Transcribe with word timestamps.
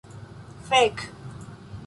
Fek'! 0.69 0.99